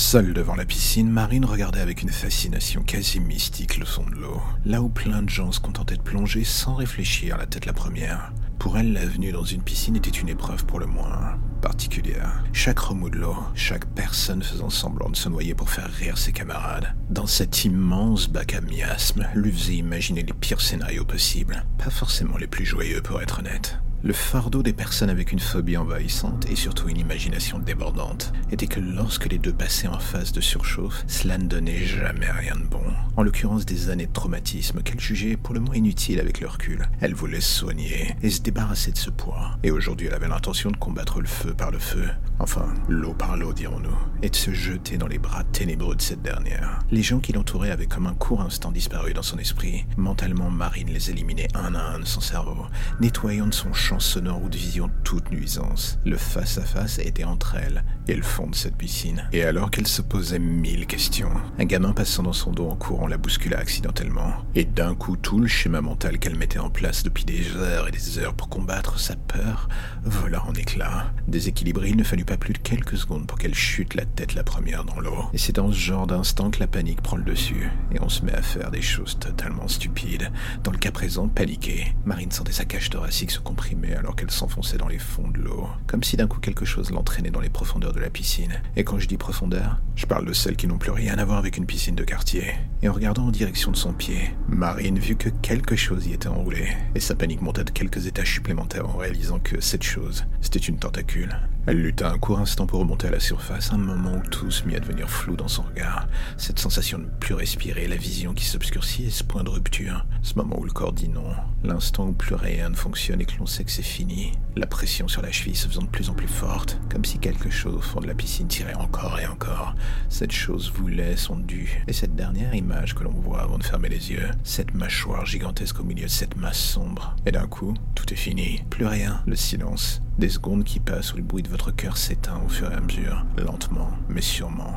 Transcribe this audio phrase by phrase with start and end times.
[0.00, 4.40] Seule devant la piscine, Marine regardait avec une fascination quasi mystique le fond de l'eau,
[4.64, 8.32] là où plein de gens se contentaient de plonger sans réfléchir la tête la première.
[8.58, 12.42] Pour elle, la venue dans une piscine était une épreuve pour le moins particulière.
[12.54, 16.32] Chaque remous de l'eau, chaque personne faisant semblant de se noyer pour faire rire ses
[16.32, 16.96] camarades.
[17.10, 22.38] Dans cet immense bac à miasme, lui faisait imaginer les pires scénarios possibles, pas forcément
[22.38, 23.78] les plus joyeux pour être honnête.
[24.02, 28.80] Le fardeau des personnes avec une phobie envahissante et surtout une imagination débordante était que
[28.80, 32.82] lorsque les deux passaient en phase de surchauffe, cela ne donnait jamais rien de bon.
[33.18, 36.88] En l'occurrence des années de traumatisme qu'elle jugeait pour le moins inutiles avec le recul.
[37.02, 39.58] Elle voulait se soigner et se débarrasser de ce poids.
[39.62, 42.08] Et aujourd'hui elle avait l'intention de combattre le feu par le feu.
[42.40, 43.96] Enfin, l'eau par l'eau dirons-nous.
[44.22, 46.78] Et de se jeter dans les bras ténébreux de cette dernière.
[46.90, 49.84] Les gens qui l'entouraient avaient comme un court instant disparu dans son esprit.
[49.98, 52.64] Mentalement, Marine les éliminait un à un de son cerveau,
[53.00, 55.98] nettoyant de son champ sonore ou de vision toute nuisance.
[56.06, 59.28] Le face-à-face était entre elle et le fond de cette piscine.
[59.32, 63.06] Et alors qu'elle se posait mille questions, un gamin passant dans son dos en courant
[63.06, 64.32] la bouscula accidentellement.
[64.54, 67.92] Et d'un coup, tout le schéma mental qu'elle mettait en place depuis des heures et
[67.92, 69.68] des heures pour combattre sa peur
[70.04, 71.12] vola en éclats.
[71.28, 74.84] Déséquilibré, il ne fallut plus de quelques secondes pour qu'elle chute la tête la première
[74.84, 75.24] dans l'eau.
[75.32, 78.24] Et c'est dans ce genre d'instant que la panique prend le dessus, et on se
[78.24, 80.30] met à faire des choses totalement stupides.
[80.64, 84.78] Dans le cas présent, paniquée, Marine sentait sa cage thoracique se comprimer alors qu'elle s'enfonçait
[84.78, 87.92] dans les fonds de l'eau, comme si d'un coup quelque chose l'entraînait dans les profondeurs
[87.92, 88.60] de la piscine.
[88.76, 91.38] Et quand je dis profondeur, je parle de celles qui n'ont plus rien à voir
[91.38, 92.54] avec une piscine de quartier.
[92.82, 96.28] Et en regardant en direction de son pied, Marine vit que quelque chose y était
[96.28, 100.58] enroulé, et sa panique monta de quelques étages supplémentaires en réalisant que cette chose, c'était
[100.58, 101.36] une tentacule.
[101.66, 104.64] Elle lutta un court instant pour remonter à la surface, un moment où tout se
[104.64, 106.08] mit à devenir flou dans son regard.
[106.38, 110.06] Cette sensation de ne plus respirer, la vision qui s'obscurcit et ce point de rupture.
[110.22, 113.38] Ce moment où le corps dit non, l'instant où plus rien ne fonctionne et que
[113.38, 114.32] l'on sait que c'est fini.
[114.56, 117.50] La pression sur la cheville se faisant de plus en plus forte, comme si quelque
[117.50, 119.74] chose au fond de la piscine tirait encore et encore.
[120.08, 121.82] Cette chose voulait son dû.
[121.86, 125.78] Et cette dernière image que l'on voit avant de fermer les yeux, cette mâchoire gigantesque
[125.80, 127.14] au milieu de cette masse sombre.
[127.26, 128.62] Et d'un coup, tout est fini.
[128.70, 129.22] Plus rien.
[129.26, 130.02] Le silence.
[130.18, 132.80] Des secondes qui passent où le bruit de votre cœur s'éteint au fur et à
[132.80, 134.76] mesure, lentement, mais sûrement.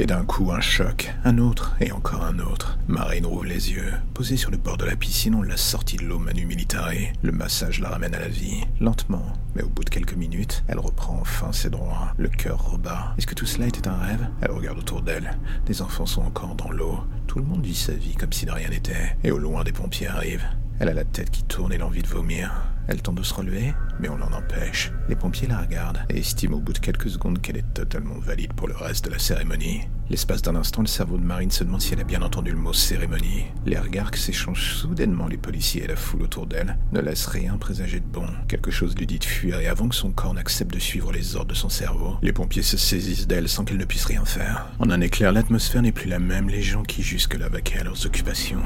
[0.00, 2.78] Et d'un coup, un choc, un autre et encore un autre.
[2.86, 3.92] Marine rouvre les yeux.
[4.14, 6.92] Posée sur le bord de la piscine, on l'a sortie de l'eau manu militare.
[7.22, 9.32] Le massage la ramène à la vie, lentement.
[9.56, 12.12] Mais au bout de quelques minutes, elle reprend enfin ses droits.
[12.16, 13.12] Le cœur rebat.
[13.18, 14.28] Est-ce que tout cela était un rêve?
[14.40, 15.36] Elle regarde autour d'elle.
[15.66, 17.00] Des enfants sont encore dans l'eau.
[17.26, 19.16] Tout le monde vit sa vie comme si de rien n'était.
[19.24, 20.46] Et au loin, des pompiers arrivent.
[20.78, 22.52] Elle a la tête qui tourne et l'envie de vomir.
[22.88, 24.92] Elle tente de se relever, mais on l'en empêche.
[25.08, 28.54] Les pompiers la regardent et estiment au bout de quelques secondes qu'elle est totalement valide
[28.54, 29.82] pour le reste de la cérémonie.
[30.10, 32.56] L'espace d'un instant, le cerveau de Marine se demande si elle a bien entendu le
[32.56, 33.44] mot cérémonie.
[33.66, 37.58] Les regards que s'échangent soudainement les policiers et la foule autour d'elle ne laissent rien
[37.58, 38.26] présager de bon.
[38.48, 41.36] Quelque chose lui dit de fuir et avant que son corps n'accepte de suivre les
[41.36, 44.70] ordres de son cerveau, les pompiers se saisissent d'elle sans qu'elle ne puisse rien faire.
[44.78, 46.48] En un éclair, l'atmosphère n'est plus la même.
[46.48, 48.62] Les gens qui jusque-là vaquaient à leurs occupations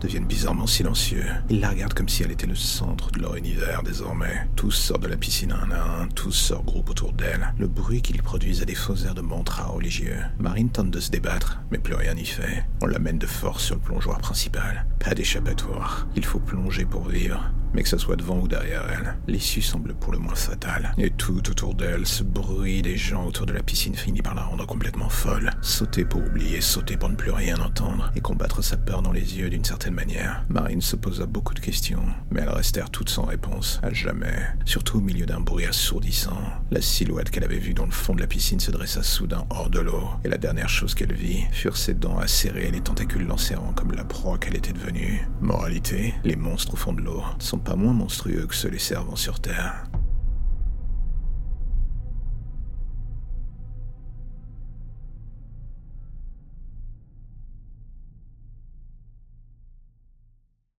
[0.00, 1.26] deviennent bizarrement silencieux.
[1.50, 4.46] Ils la regardent comme si elle était le centre de leur univers désormais.
[4.54, 7.52] Tous sortent de la piscine un à un, tous se regroupent autour d'elle.
[7.58, 10.18] Le bruit qu'ils produisent a des faux airs de mantra religieux.
[10.38, 12.64] Marine de se débattre, mais plus rien n'y fait.
[12.82, 14.86] On l'amène de force sur le plongeoir principal.
[14.98, 16.06] Pas d'échappatoire.
[16.16, 19.94] Il faut plonger pour vivre mais que ce soit devant ou derrière elle, l'issue semble
[19.94, 20.92] pour le moins fatale.
[20.98, 24.42] Et tout autour d'elle, ce bruit des gens autour de la piscine finit par la
[24.42, 25.50] rendre complètement folle.
[25.60, 29.38] Sauter pour oublier, sauter pour ne plus rien entendre, et combattre sa peur dans les
[29.38, 30.44] yeux d'une certaine manière.
[30.48, 34.38] Marine se posa beaucoup de questions, mais elles restèrent toutes sans réponse, à jamais.
[34.64, 36.38] Surtout au milieu d'un bruit assourdissant.
[36.70, 39.70] La silhouette qu'elle avait vue dans le fond de la piscine se dressa soudain hors
[39.70, 43.26] de l'eau, et la dernière chose qu'elle vit furent ses dents acérées et les tentacules
[43.26, 45.28] l'enserrant comme la proie qu'elle était devenue.
[45.40, 49.16] Moralité, les monstres au fond de l'eau sont pas moins monstrueux que ceux les servant
[49.16, 49.86] sur Terre.